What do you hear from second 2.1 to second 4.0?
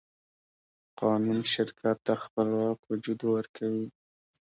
خپلواک وجود ورکوي.